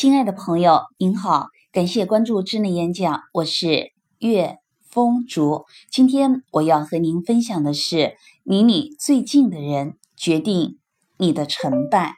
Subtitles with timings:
[0.00, 4.56] 亲爱的朋友，您好，感谢关注智能演讲，我是岳
[4.88, 5.66] 风竹。
[5.90, 10.78] 今天我要和您分享的是，离你最近的人决定
[11.18, 12.14] 你的成败。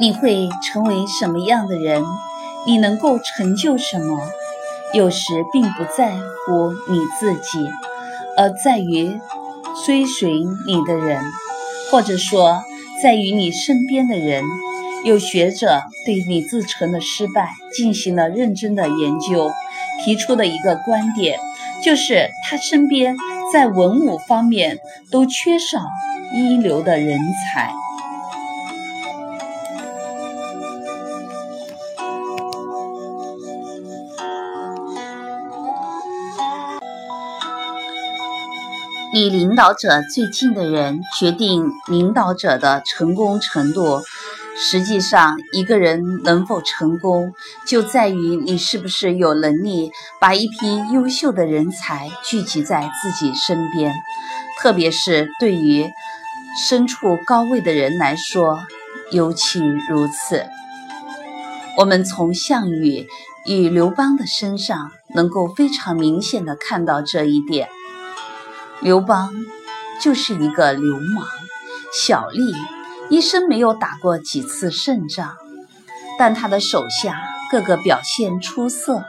[0.00, 2.02] 你会成为什么样的人？
[2.66, 4.22] 你能够成就什么？
[4.94, 7.68] 有时并不在乎你自己。
[8.38, 9.20] 而在于
[9.84, 10.30] 追随
[10.66, 11.20] 你的人，
[11.90, 12.62] 或者说
[13.02, 14.44] 在于你身边的人。
[15.04, 19.48] 有学者对李自成的失败进行了认真的研究，
[20.04, 21.38] 提出的一个观点
[21.84, 23.16] 就是他身边
[23.52, 24.80] 在文武方面
[25.12, 25.78] 都缺少
[26.34, 27.20] 一流的人
[27.54, 27.72] 才。
[39.12, 44.02] 离领导者最近的人决定领导者的成功程度。
[44.60, 47.32] 实际上，一个人能否成功，
[47.64, 53.94] 就在于你是不是有能力把一批优秀的人才聚集在自己身边。
[54.60, 55.88] 特别是对于
[56.68, 58.58] 身处高位的人来说，
[59.12, 60.44] 尤其如此。
[61.78, 63.06] 我们从项羽
[63.46, 67.68] 与刘邦的身上，能够非常明显的看到这一点。
[68.80, 69.34] 刘邦
[70.00, 71.26] 就是一个流氓，
[71.92, 72.54] 小吏，
[73.10, 75.36] 一生没有打过几次胜仗，
[76.16, 79.04] 但他的手下个个表现出色。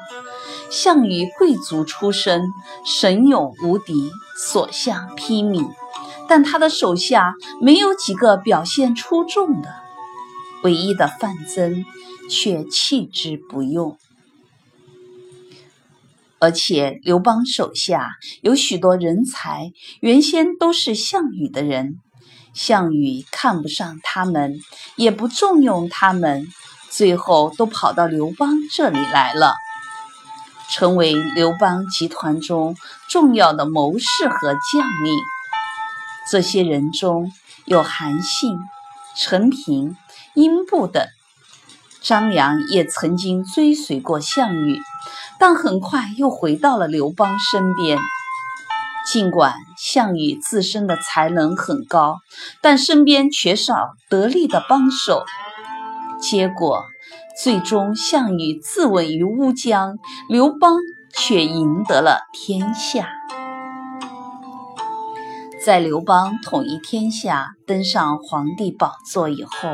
[0.72, 2.44] 项羽贵族出身，
[2.84, 5.70] 神勇无敌，所向披靡，
[6.28, 9.70] 但他的手下没有几个表现出众的，
[10.64, 11.86] 唯一的范增
[12.30, 13.98] 却弃之不用。
[16.40, 22.00] 而且刘邦手下有许多人才，原先都是项羽的人，
[22.54, 24.60] 项羽看不上他们，
[24.96, 26.48] 也不重用他们，
[26.90, 29.54] 最后都跑到刘邦这里来了，
[30.70, 32.76] 成为刘邦集团中
[33.10, 35.18] 重要的谋士和将领。
[36.32, 37.32] 这些人中
[37.66, 38.58] 有韩信、
[39.18, 39.98] 陈平、
[40.36, 41.06] 英布等。
[42.02, 44.80] 张良也曾经追随过项羽。
[45.40, 47.98] 但很快又回到了刘邦身边。
[49.12, 52.18] 尽管项羽自身的才能很高，
[52.62, 55.24] 但身边缺少得力的帮手，
[56.22, 56.84] 结果
[57.42, 59.98] 最终项羽自刎于乌江，
[60.28, 60.78] 刘邦
[61.12, 63.10] 却赢得了天下。
[65.66, 69.70] 在刘邦统一天下、登上皇帝宝座以后，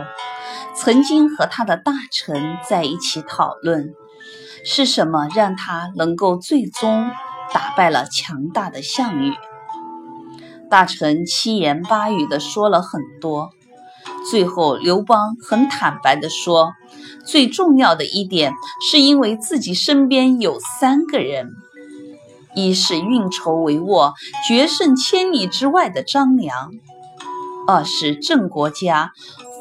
[0.76, 3.94] 曾经和他的大臣在一起讨论。
[4.68, 7.12] 是什么让他能够最终
[7.54, 9.34] 打败了强大的项羽？
[10.72, 13.52] 大臣七言八语的说了很多，
[14.30, 16.74] 最后刘邦很坦白的说，
[17.24, 18.54] 最重要的一点
[18.90, 21.52] 是因为自己身边有三个人：
[22.56, 24.14] 一是运筹帷幄、
[24.48, 26.72] 决胜千里之外的张良；
[27.68, 29.12] 二是郑国家、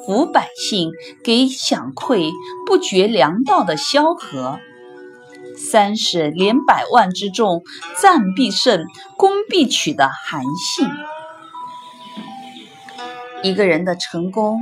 [0.07, 2.31] 扶百姓、给饷馈、
[2.67, 4.59] 不绝粮道的萧何。
[5.75, 7.65] 三是连百万之众，
[8.01, 8.87] 战必胜，
[9.17, 10.89] 攻必取的韩信。
[13.43, 14.61] 一个人的成功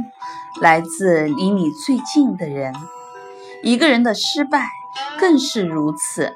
[0.62, 2.74] 来自离你最近的人，
[3.62, 4.66] 一个人的失败
[5.18, 6.32] 更是如此。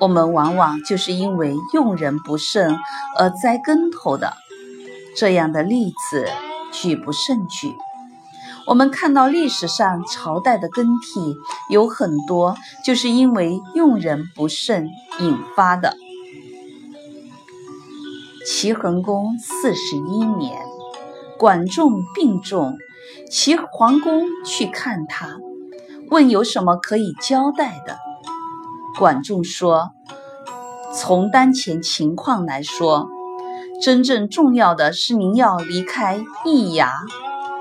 [0.00, 2.76] 我们往往就是因为用人不慎
[3.16, 4.36] 而栽跟头的，
[5.16, 6.28] 这样的例子
[6.72, 7.72] 举不胜举。
[8.70, 11.36] 我们看到历史上朝代的更替
[11.70, 14.88] 有很多，就是因为用人不慎
[15.18, 15.96] 引发的。
[18.46, 20.56] 齐桓公四十一年，
[21.36, 22.78] 管仲病重，
[23.28, 25.40] 齐桓公去看他，
[26.08, 27.98] 问有什么可以交代的。
[29.00, 29.90] 管仲说
[30.94, 33.08] ：“从当前情况来说，
[33.82, 36.88] 真正重要的是您要离开易牙。”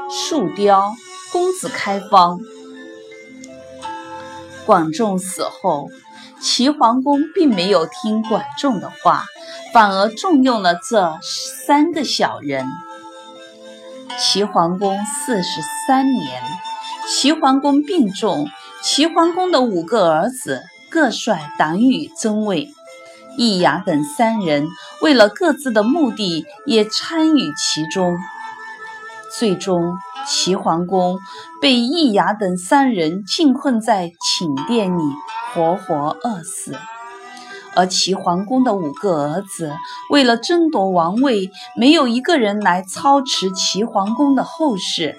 [0.09, 0.95] 树雕，
[1.31, 2.39] 公子开方。
[4.65, 5.89] 管仲死后，
[6.41, 9.25] 齐桓公并没有听管仲的话，
[9.71, 12.65] 反而重用了这三个小人。
[14.17, 16.41] 齐桓公四十三年，
[17.07, 18.47] 齐桓公病重，
[18.81, 22.73] 齐桓公的五个儿子各率党羽争位，
[23.37, 24.67] 易牙等三人
[25.01, 28.17] 为了各自的目的，也参与其中。
[29.37, 29.93] 最终，
[30.27, 31.19] 齐桓公
[31.61, 35.01] 被易牙等三人禁困在寝殿里，
[35.53, 36.75] 活活饿死。
[37.75, 39.73] 而齐桓公的五个儿子
[40.09, 45.15] 为了争夺王位，没有一个人来操持齐桓公的后事，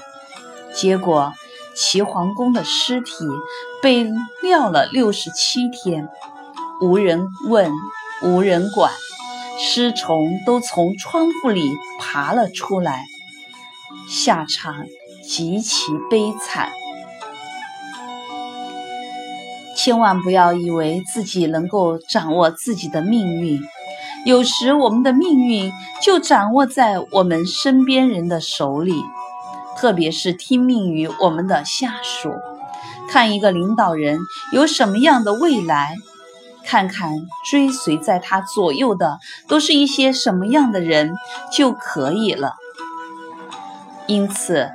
[0.74, 1.32] 结果
[1.76, 3.24] 齐桓公的尸体
[3.80, 4.04] 被
[4.42, 6.08] 撂了六十七天，
[6.82, 7.70] 无人问，
[8.24, 8.92] 无人管，
[9.58, 13.06] 尸虫都从窗户里爬了出来，
[14.10, 14.74] 下场
[15.22, 16.68] 极其悲惨。
[19.76, 23.62] 千万不要以为自己能够掌握自己的命运，
[24.26, 25.72] 有时我们的命运
[26.02, 29.00] 就掌握在我们身边人的手里，
[29.76, 32.34] 特别是听命于我们的下属。
[33.08, 34.18] 看一个领导人
[34.52, 35.94] 有什么样的未来，
[36.64, 37.12] 看看
[37.48, 41.14] 追随在他左右的都是一些什么样的人
[41.52, 42.56] 就可以了。
[44.10, 44.68] 因此。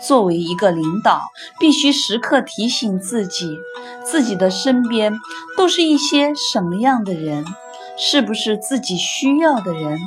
[0.00, 1.26] 作为一个领导，
[1.58, 3.58] 必须时刻提醒自己，
[4.04, 5.12] 自己的身边
[5.56, 7.44] 都是一些什么样的人，
[7.98, 9.98] 是不是自己需要的人，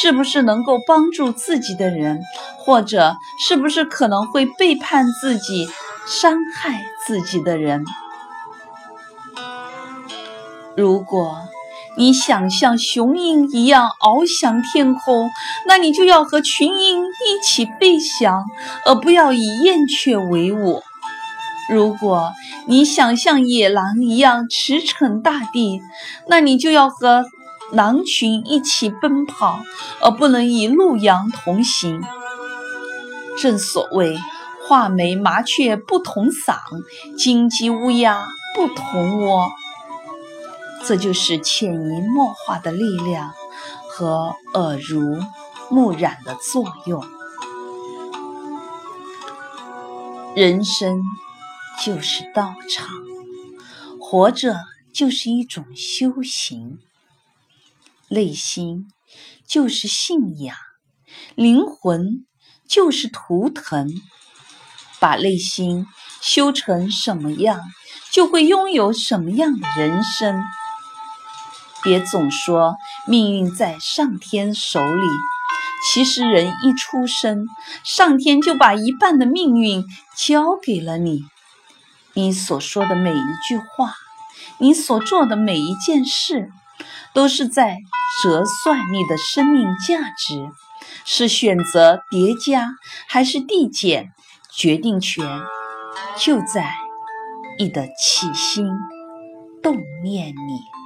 [0.00, 2.22] 是不是能够帮助自己的人，
[2.58, 3.14] 或者
[3.46, 5.68] 是不是可能会背叛自己、
[6.06, 7.84] 伤害自己的人。
[10.76, 11.36] 如果。
[11.96, 15.30] 你想像雄鹰一样翱翔天空，
[15.68, 18.44] 那你就要和群鹰一起飞翔，
[18.84, 20.82] 而不要以燕雀为伍。
[21.70, 22.32] 如果
[22.66, 25.80] 你想像野狼一样驰骋大地，
[26.28, 27.24] 那你就要和
[27.72, 29.60] 狼群一起奔跑，
[30.02, 32.02] 而不能以鹿羊同行。
[33.38, 34.16] 正所谓
[34.68, 36.56] 画眉麻雀不同嗓，
[37.16, 39.50] 金鸡乌鸦不同窝。
[40.86, 43.32] 这就是潜移默化的力量
[43.88, 45.18] 和耳濡
[45.70, 47.02] 目染的作用。
[50.36, 51.00] 人生
[51.82, 52.88] 就是道场，
[54.00, 54.60] 活着
[54.92, 56.78] 就是一种修行。
[58.08, 58.88] 内心
[59.46, 60.54] 就是信仰，
[61.34, 62.26] 灵魂
[62.68, 63.88] 就是图腾。
[65.00, 65.86] 把内心
[66.22, 67.60] 修成什么样，
[68.10, 70.42] 就会拥有什么样的人生。
[71.84, 72.76] 别总说
[73.06, 75.06] 命运在上天手里，
[75.86, 77.46] 其实人一出生，
[77.84, 79.84] 上天就把一半的命运
[80.16, 81.26] 交给了你。
[82.14, 83.94] 你所说的每一句话，
[84.58, 86.50] 你所做的每一件事，
[87.12, 87.78] 都是在
[88.22, 90.50] 折算你的生命价值。
[91.06, 92.76] 是选择叠加
[93.08, 94.12] 还是递减，
[94.50, 95.26] 决定权
[96.16, 96.74] 就在
[97.58, 98.66] 你的起心
[99.62, 100.83] 动念里。